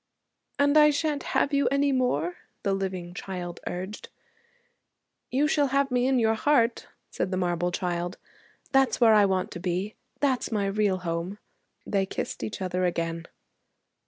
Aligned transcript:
'And 0.57 0.79
I 0.79 0.89
shan't 0.89 1.21
have 1.37 1.53
you 1.53 1.67
any 1.67 1.91
more?' 1.91 2.37
the 2.63 2.73
living 2.73 3.13
child 3.13 3.59
urged. 3.67 4.09
'You'll 5.29 5.67
have 5.67 5.91
me 5.91 6.07
in 6.07 6.17
your 6.17 6.33
heart,' 6.33 6.87
said 7.11 7.29
the 7.29 7.37
marble 7.37 7.69
child 7.71 8.17
'that's 8.71 8.99
where 8.99 9.13
I 9.13 9.25
want 9.25 9.51
to 9.51 9.59
be. 9.59 9.93
That's 10.19 10.51
my 10.51 10.65
real 10.65 10.97
home.' 11.05 11.37
They 11.85 12.07
kissed 12.07 12.41
each 12.43 12.63
other 12.63 12.83
again. 12.83 13.27